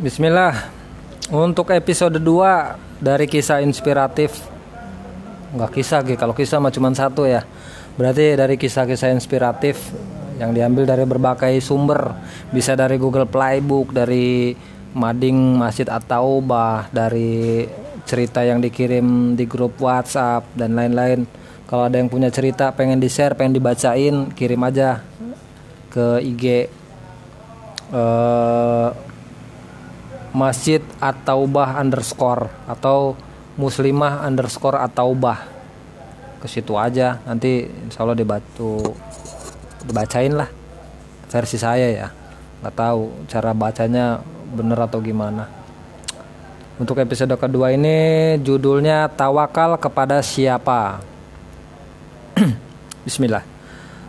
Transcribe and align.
Bismillah. 0.00 0.56
Untuk 1.28 1.76
episode 1.76 2.16
2 2.16 3.04
dari 3.04 3.28
kisah 3.28 3.60
inspiratif. 3.60 4.48
Enggak 5.52 5.76
kisah 5.76 6.00
Gi, 6.00 6.16
kalau 6.16 6.32
kisah 6.32 6.56
mah 6.56 6.72
cuma 6.72 6.88
satu 6.96 7.28
ya. 7.28 7.44
Berarti 8.00 8.32
dari 8.32 8.56
kisah-kisah 8.56 9.12
inspiratif 9.12 9.92
yang 10.40 10.56
diambil 10.56 10.88
dari 10.88 11.04
berbagai 11.04 11.52
sumber. 11.60 12.16
Bisa 12.48 12.72
dari 12.72 12.96
Google 12.96 13.28
Playbook, 13.28 13.92
dari 13.92 14.56
Mading 14.96 15.60
Masjid 15.60 15.84
At-Taubah, 15.84 16.88
dari 16.88 17.68
cerita 18.08 18.40
yang 18.40 18.64
dikirim 18.64 19.36
di 19.36 19.44
grup 19.44 19.76
WhatsApp 19.84 20.48
dan 20.56 20.80
lain-lain. 20.80 21.28
Kalau 21.68 21.92
ada 21.92 22.00
yang 22.00 22.08
punya 22.08 22.32
cerita 22.32 22.72
pengen 22.72 23.04
di-share, 23.04 23.36
pengen 23.36 23.52
dibacain, 23.52 24.32
kirim 24.32 24.64
aja 24.64 25.04
ke 25.92 26.24
IG 26.24 26.72
eh, 27.92 29.09
Masjid 30.30 30.78
At-Taubah 31.02 31.78
underscore 31.78 32.46
atau 32.70 33.18
Muslimah 33.58 34.22
underscore 34.22 34.78
At-Taubah. 34.78 35.38
Ke 36.40 36.46
situ 36.48 36.78
aja 36.78 37.20
nanti 37.28 37.68
insya 37.68 38.06
Allah 38.06 38.16
dibantu 38.16 38.96
dibacain 39.84 40.32
lah 40.32 40.48
versi 41.28 41.58
saya 41.58 41.88
ya. 41.90 42.08
Nggak 42.62 42.74
tahu 42.76 43.02
cara 43.28 43.50
bacanya 43.52 44.22
bener 44.54 44.78
atau 44.78 45.02
gimana. 45.02 45.46
Untuk 46.80 46.96
episode 46.96 47.36
kedua 47.36 47.76
ini 47.76 48.40
judulnya 48.40 49.12
tawakal 49.12 49.76
kepada 49.76 50.24
siapa? 50.24 51.04
Bismillah. 53.04 53.44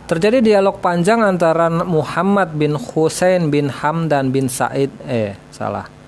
Terjadi 0.08 0.40
dialog 0.40 0.80
panjang 0.80 1.20
antara 1.20 1.68
Muhammad 1.68 2.52
bin 2.56 2.76
Hussein 2.76 3.48
bin 3.52 3.68
Hamdan 3.68 4.32
bin 4.32 4.48
Said 4.48 4.88
eh 5.04 5.36
salah. 5.52 6.01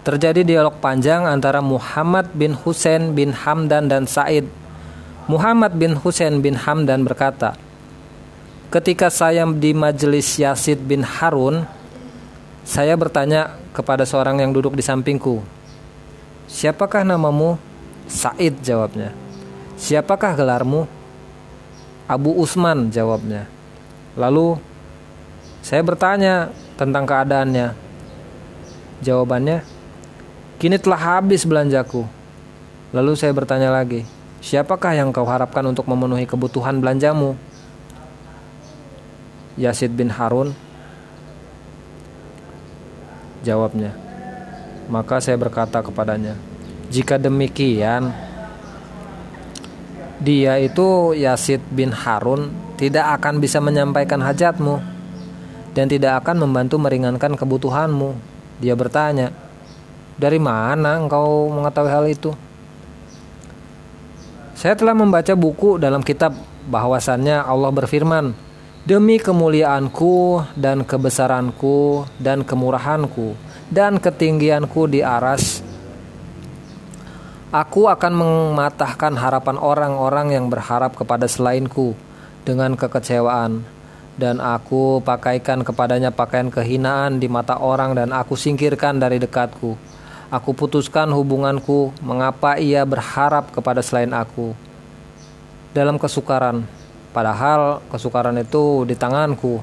Terjadi 0.00 0.40
dialog 0.48 0.80
panjang 0.80 1.28
antara 1.28 1.60
Muhammad 1.60 2.32
bin 2.32 2.56
Hussein 2.56 3.12
bin 3.12 3.36
Hamdan 3.36 3.84
dan 3.84 4.08
Said. 4.08 4.48
Muhammad 5.28 5.76
bin 5.76 5.92
Hussein 5.92 6.40
bin 6.40 6.56
Hamdan 6.56 7.04
berkata, 7.04 7.52
"Ketika 8.72 9.12
saya 9.12 9.44
di 9.44 9.76
majelis 9.76 10.40
Yasid 10.40 10.80
bin 10.80 11.04
Harun, 11.04 11.68
saya 12.64 12.96
bertanya 12.96 13.60
kepada 13.76 14.08
seorang 14.08 14.40
yang 14.40 14.56
duduk 14.56 14.72
di 14.72 14.80
sampingku, 14.80 15.44
"Siapakah 16.48 17.04
namamu?" 17.04 17.60
Said 18.08 18.56
jawabnya. 18.64 19.12
"Siapakah 19.76 20.32
gelarmu?" 20.32 20.88
Abu 22.10 22.34
Usman 22.40 22.88
jawabnya. 22.88 23.46
Lalu 24.16 24.58
saya 25.60 25.84
bertanya 25.84 26.50
tentang 26.74 27.06
keadaannya. 27.06 27.76
Jawabannya, 29.04 29.79
kini 30.60 30.76
telah 30.76 31.18
habis 31.18 31.48
belanjaku. 31.48 32.04
Lalu 32.92 33.16
saya 33.16 33.32
bertanya 33.32 33.72
lagi, 33.72 34.04
siapakah 34.44 34.92
yang 34.92 35.08
kau 35.08 35.24
harapkan 35.24 35.64
untuk 35.64 35.88
memenuhi 35.88 36.28
kebutuhan 36.28 36.76
belanjamu? 36.84 37.32
Yasid 39.56 39.96
bin 39.96 40.12
Harun 40.12 40.52
jawabnya. 43.40 43.96
Maka 44.92 45.22
saya 45.22 45.40
berkata 45.40 45.80
kepadanya, 45.80 46.36
jika 46.92 47.16
demikian, 47.16 48.12
dia 50.20 50.60
itu 50.60 51.16
Yasid 51.16 51.62
bin 51.72 51.94
Harun 51.94 52.52
tidak 52.76 53.16
akan 53.16 53.40
bisa 53.40 53.62
menyampaikan 53.62 54.20
hajatmu 54.20 54.82
dan 55.72 55.86
tidak 55.86 56.20
akan 56.20 56.42
membantu 56.42 56.76
meringankan 56.76 57.38
kebutuhanmu. 57.38 58.18
Dia 58.58 58.74
bertanya, 58.74 59.30
"Dari 60.20 60.36
mana 60.36 61.00
engkau 61.00 61.48
mengetahui 61.48 61.88
hal 61.88 62.04
itu?" 62.04 62.30
Saya 64.52 64.76
telah 64.76 64.92
membaca 64.92 65.32
buku 65.32 65.80
dalam 65.80 66.04
kitab 66.04 66.36
bahwasannya 66.68 67.40
Allah 67.40 67.72
berfirman, 67.72 68.36
"Demi 68.84 69.16
kemuliaanku 69.16 70.44
dan 70.60 70.84
kebesaranku 70.84 72.04
dan 72.20 72.44
kemurahanku 72.44 73.32
dan 73.72 73.96
ketinggianku 73.96 74.84
di 74.92 75.00
aras 75.00 75.64
Aku 77.50 77.90
akan 77.90 78.14
mematahkan 78.14 79.18
harapan 79.18 79.58
orang-orang 79.58 80.38
yang 80.38 80.46
berharap 80.46 80.94
kepada 80.94 81.26
selainku 81.26 81.98
dengan 82.46 82.78
kekecewaan 82.78 83.66
dan 84.14 84.38
aku 84.38 85.02
pakaikan 85.02 85.66
kepadanya 85.66 86.14
pakaian 86.14 86.46
kehinaan 86.46 87.18
di 87.18 87.26
mata 87.26 87.58
orang 87.58 87.98
dan 87.98 88.14
aku 88.14 88.38
singkirkan 88.38 89.02
dari 89.02 89.18
dekatku. 89.18 89.89
Aku 90.30 90.54
putuskan 90.54 91.10
hubunganku 91.10 91.90
mengapa 92.06 92.54
ia 92.54 92.86
berharap 92.86 93.50
kepada 93.50 93.82
selain 93.82 94.14
aku. 94.14 94.54
Dalam 95.74 95.98
kesukaran, 95.98 96.62
padahal 97.10 97.82
kesukaran 97.90 98.38
itu 98.38 98.86
di 98.86 98.94
tanganku 98.94 99.58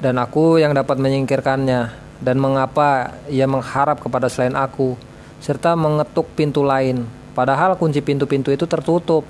dan 0.00 0.16
aku 0.16 0.56
yang 0.56 0.72
dapat 0.72 0.96
menyingkirkannya 0.96 1.92
dan 2.24 2.36
mengapa 2.40 3.20
ia 3.28 3.44
mengharap 3.44 4.00
kepada 4.00 4.32
selain 4.32 4.56
aku 4.56 4.96
serta 5.36 5.76
mengetuk 5.76 6.32
pintu 6.32 6.64
lain, 6.64 7.04
padahal 7.36 7.76
kunci 7.76 8.00
pintu-pintu 8.00 8.48
itu 8.48 8.64
tertutup. 8.64 9.28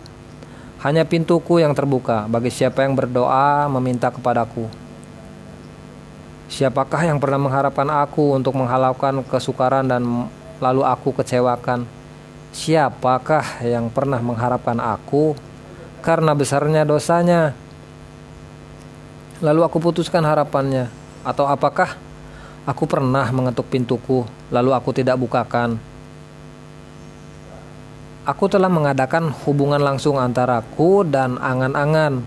Hanya 0.87 1.03
pintuku 1.03 1.59
yang 1.59 1.75
terbuka 1.75 2.31
bagi 2.31 2.55
siapa 2.55 2.87
yang 2.87 2.95
berdoa 2.95 3.67
meminta 3.67 4.15
kepadaku. 4.15 4.88
Siapakah 6.49 7.05
yang 7.05 7.21
pernah 7.21 7.37
mengharapkan 7.37 7.85
aku 7.93 8.33
untuk 8.33 8.57
menghalalkan 8.57 9.21
kesukaran 9.29 9.85
dan 9.85 10.33
lalu 10.65 10.81
aku 10.81 11.13
kecewakan? 11.13 11.85
Siapakah 12.57 13.61
yang 13.61 13.93
pernah 13.93 14.17
mengharapkan 14.25 14.81
aku 14.81 15.37
karena 16.01 16.33
besarnya 16.33 16.89
dosanya? 16.89 17.53
Lalu 19.45 19.61
aku 19.61 19.79
putuskan 19.79 20.25
harapannya, 20.25 20.91
atau 21.23 21.47
apakah 21.47 21.95
aku 22.65 22.91
pernah 22.91 23.29
mengetuk 23.31 23.69
pintuku 23.69 24.25
lalu 24.49 24.73
aku 24.73 24.91
tidak 24.97 25.21
bukakan? 25.21 25.77
Aku 28.25 28.45
telah 28.49 28.69
mengadakan 28.69 29.33
hubungan 29.45 29.81
langsung 29.81 30.21
antaraku 30.21 31.01
dan 31.05 31.41
angan-angan. 31.41 32.21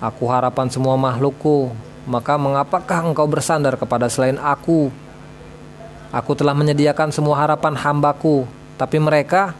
Aku 0.00 0.24
harapan 0.28 0.72
semua 0.72 0.96
makhlukku. 0.96 1.68
Maka 2.04 2.36
mengapakah 2.36 3.00
engkau 3.00 3.24
bersandar 3.24 3.80
kepada 3.80 4.12
selain 4.12 4.36
aku? 4.36 4.92
Aku 6.12 6.32
telah 6.36 6.52
menyediakan 6.52 7.10
semua 7.10 7.40
harapan 7.40 7.74
hambaku. 7.74 8.44
Tapi 8.76 9.00
mereka 9.00 9.56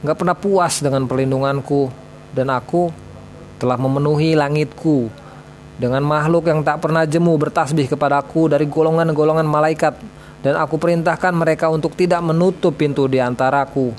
nggak 0.00 0.16
pernah 0.16 0.36
puas 0.36 0.80
dengan 0.80 1.04
perlindunganku. 1.04 1.92
Dan 2.32 2.48
aku 2.48 2.88
telah 3.58 3.76
memenuhi 3.76 4.38
langitku 4.38 5.10
dengan 5.78 6.02
makhluk 6.02 6.50
yang 6.50 6.66
tak 6.66 6.82
pernah 6.82 7.06
jemu 7.06 7.38
bertasbih 7.38 7.86
kepadaku 7.86 8.50
dari 8.50 8.66
golongan-golongan 8.66 9.46
malaikat 9.46 9.94
dan 10.42 10.54
aku 10.58 10.78
perintahkan 10.78 11.34
mereka 11.34 11.70
untuk 11.70 11.94
tidak 11.94 12.22
menutup 12.22 12.74
pintu 12.74 13.06
di 13.06 13.22
antaraku 13.22 13.94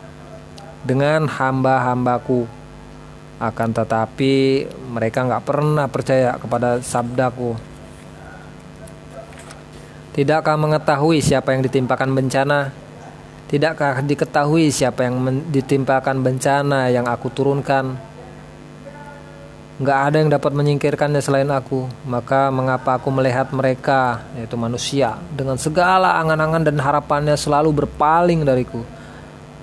dengan 0.83 1.27
hamba-hambaku 1.27 2.58
akan 3.39 3.71
tetapi 3.71 4.67
mereka 4.91 5.23
nggak 5.23 5.43
pernah 5.47 5.87
percaya 5.87 6.35
kepada 6.35 6.83
sabdaku. 6.83 7.55
Tidakkah 10.11 10.59
mengetahui 10.59 11.23
siapa 11.23 11.55
yang 11.55 11.63
ditimpakan 11.63 12.11
bencana? 12.11 12.75
Tidakkah 13.47 14.03
diketahui 14.03 14.67
siapa 14.67 15.07
yang 15.07 15.23
ditimpakan 15.47 16.19
bencana 16.19 16.91
yang 16.91 17.07
aku 17.07 17.31
turunkan? 17.31 17.95
Nggak 19.79 19.99
ada 20.11 20.15
yang 20.19 20.29
dapat 20.35 20.51
menyingkirkannya 20.51 21.23
selain 21.23 21.47
aku. 21.47 21.87
Maka 22.03 22.51
mengapa 22.51 22.99
aku 22.99 23.07
melihat 23.15 23.47
mereka 23.55 24.27
yaitu 24.35 24.59
manusia 24.59 25.15
dengan 25.31 25.55
segala 25.55 26.19
angan-angan 26.19 26.67
dan 26.67 26.75
harapannya 26.75 27.39
selalu 27.39 27.87
berpaling 27.87 28.43
dariku? 28.43 28.83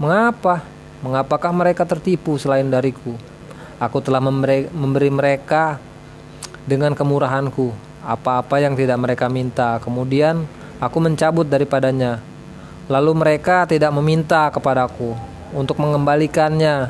Mengapa? 0.01 0.65
Mengapakah 1.05 1.53
mereka 1.53 1.85
tertipu 1.85 2.41
selain 2.41 2.73
dariku? 2.73 3.36
Aku 3.77 4.01
telah 4.01 4.25
memberi 4.25 5.11
mereka 5.13 5.77
dengan 6.65 6.97
kemurahanku 6.97 7.71
apa-apa 8.01 8.63
yang 8.63 8.73
tidak 8.73 8.97
mereka 8.97 9.29
minta. 9.29 9.77
Kemudian 9.83 10.49
aku 10.81 10.97
mencabut 11.03 11.45
daripadanya. 11.45 12.23
Lalu 12.87 13.13
mereka 13.19 13.67
tidak 13.67 13.91
meminta 13.93 14.49
kepadaku 14.49 15.13
untuk 15.53 15.77
mengembalikannya 15.83 16.89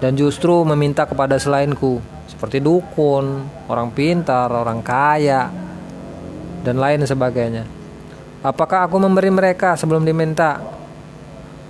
dan 0.00 0.12
justru 0.16 0.64
meminta 0.64 1.04
kepada 1.04 1.36
selainku 1.36 2.00
seperti 2.24 2.58
dukun, 2.58 3.44
orang 3.68 3.92
pintar, 3.92 4.48
orang 4.48 4.80
kaya, 4.80 5.52
dan 6.64 6.80
lain 6.80 7.04
sebagainya. 7.04 7.68
Apakah 8.40 8.88
aku 8.88 8.96
memberi 8.96 9.28
mereka 9.28 9.76
sebelum 9.76 10.08
diminta? 10.08 10.56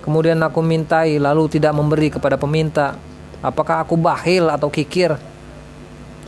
Kemudian 0.06 0.38
aku 0.40 0.62
mintai 0.62 1.18
lalu 1.18 1.50
tidak 1.50 1.74
memberi 1.74 2.08
kepada 2.14 2.38
peminta. 2.38 2.94
Apakah 3.40 3.84
aku 3.84 3.96
bahil 3.96 4.44
atau 4.52 4.68
kikir? 4.68 5.16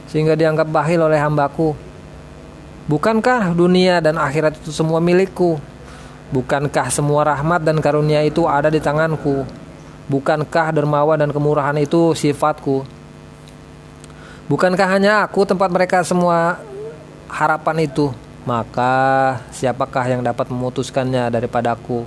Sehingga 0.09 0.33
dianggap 0.33 0.69
bahil 0.69 1.01
oleh 1.05 1.21
hambaku. 1.21 1.77
Bukankah 2.89 3.53
dunia 3.53 4.01
dan 4.01 4.17
akhirat 4.17 4.57
itu 4.59 4.73
semua 4.73 4.99
milikku? 4.99 5.61
Bukankah 6.33 6.89
semua 6.89 7.29
rahmat 7.29 7.61
dan 7.61 7.77
karunia 7.85 8.25
itu 8.25 8.49
ada 8.49 8.73
di 8.73 8.81
tanganku? 8.81 9.45
Bukankah 10.09 10.73
dermawan 10.73 11.21
dan 11.21 11.31
kemurahan 11.31 11.77
itu 11.77 12.17
sifatku? 12.17 12.83
Bukankah 14.49 14.89
hanya 14.89 15.23
aku 15.25 15.45
tempat 15.45 15.69
mereka 15.69 16.01
semua 16.03 16.61
harapan 17.29 17.85
itu? 17.85 18.09
Maka 18.43 19.39
siapakah 19.55 20.09
yang 20.09 20.21
dapat 20.25 20.51
memutuskannya 20.51 21.31
daripada 21.31 21.77
aku? 21.77 22.03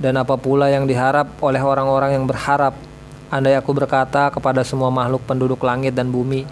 Dan 0.00 0.18
apa 0.18 0.34
pula 0.34 0.66
yang 0.66 0.88
diharap 0.88 1.38
oleh 1.38 1.62
orang-orang 1.62 2.18
yang 2.18 2.26
berharap? 2.26 2.91
Andai 3.32 3.56
aku 3.56 3.72
berkata 3.72 4.28
kepada 4.28 4.60
semua 4.60 4.92
makhluk 4.92 5.24
penduduk 5.24 5.64
langit 5.64 5.96
dan 5.96 6.12
bumi, 6.12 6.44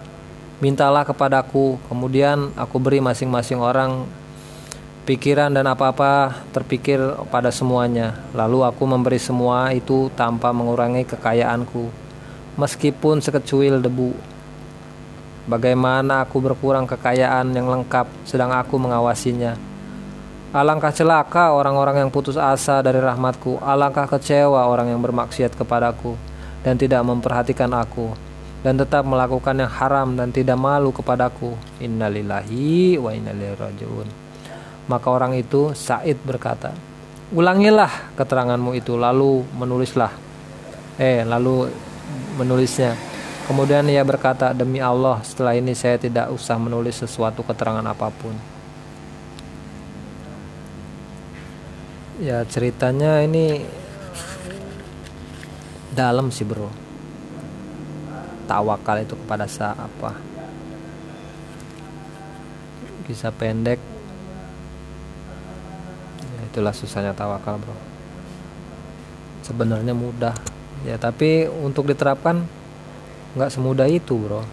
mintalah 0.57 1.05
kepadaku, 1.05 1.77
kemudian 1.85 2.49
aku 2.57 2.81
beri 2.81 2.97
masing-masing 2.97 3.61
orang 3.61 4.09
pikiran 5.05 5.53
dan 5.53 5.69
apa-apa 5.69 6.41
terpikir 6.49 6.97
pada 7.29 7.53
semuanya. 7.53 8.17
Lalu 8.33 8.65
aku 8.65 8.81
memberi 8.89 9.21
semua 9.21 9.69
itu 9.77 10.09
tanpa 10.17 10.49
mengurangi 10.49 11.05
kekayaanku, 11.05 11.85
meskipun 12.57 13.21
sekecuil 13.21 13.77
debu. 13.77 14.17
Bagaimana 15.45 16.25
aku 16.25 16.41
berkurang 16.41 16.89
kekayaan 16.89 17.53
yang 17.53 17.69
lengkap 17.69 18.09
sedang 18.25 18.57
aku 18.57 18.81
mengawasinya. 18.81 19.53
Alangkah 20.49 20.89
celaka 20.89 21.53
orang-orang 21.53 22.01
yang 22.01 22.09
putus 22.09 22.41
asa 22.41 22.81
dari 22.81 22.97
rahmatku. 22.97 23.61
Alangkah 23.61 24.09
kecewa 24.09 24.65
orang 24.65 24.89
yang 24.89 24.97
bermaksiat 24.97 25.53
kepadaku 25.53 26.30
dan 26.61 26.77
tidak 26.77 27.01
memperhatikan 27.05 27.73
aku 27.73 28.13
dan 28.61 28.77
tetap 28.77 29.01
melakukan 29.05 29.57
yang 29.57 29.71
haram 29.73 30.13
dan 30.13 30.29
tidak 30.29 30.57
malu 30.57 30.93
kepadaku. 30.93 31.57
Innalillahi 31.81 33.01
wa 33.01 33.09
innalillahi 33.09 33.57
rajiun. 33.57 34.07
Maka 34.85 35.07
orang 35.09 35.33
itu 35.37 35.73
Said 35.73 36.21
berkata, 36.21 36.73
"Ulangilah 37.33 38.13
keteranganmu 38.13 38.77
itu 38.77 38.93
lalu 38.97 39.41
menulislah." 39.57 40.13
Eh, 41.01 41.25
lalu 41.25 41.73
menulisnya. 42.37 42.93
Kemudian 43.49 43.89
ia 43.89 44.05
berkata, 44.05 44.53
"Demi 44.53 44.77
Allah, 44.77 45.17
setelah 45.25 45.57
ini 45.57 45.73
saya 45.73 45.97
tidak 45.97 46.29
usah 46.29 46.61
menulis 46.61 47.01
sesuatu 47.01 47.41
keterangan 47.41 47.83
apa 47.83 48.13
pun." 48.13 48.35
Ya, 52.21 52.45
ceritanya 52.45 53.25
ini 53.25 53.65
dalam 55.91 56.31
sih, 56.31 56.47
Bro. 56.47 56.71
Tawakal 58.51 59.07
itu 59.07 59.15
kepada 59.15 59.47
siapa? 59.47 60.11
Kisah 63.07 63.31
pendek. 63.31 63.79
Itulah 66.51 66.75
susahnya 66.75 67.15
tawakal 67.15 67.55
bro. 67.63 67.71
Sebenarnya 69.39 69.95
mudah. 69.95 70.35
Ya 70.83 70.99
tapi 70.99 71.47
untuk 71.47 71.87
diterapkan 71.87 72.43
nggak 73.39 73.51
semudah 73.55 73.87
itu 73.87 74.19
bro. 74.19 74.43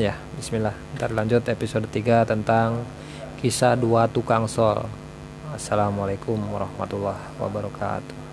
Ya 0.00 0.16
Bismillah. 0.40 0.72
Ntar 0.96 1.12
lanjut 1.12 1.44
episode 1.52 1.84
3 1.92 2.24
tentang 2.24 2.80
kisah 3.44 3.76
dua 3.76 4.08
tukang 4.08 4.48
sol. 4.48 4.88
Assalamualaikum 5.52 6.40
warahmatullahi 6.48 7.36
wabarakatuh 7.36 8.27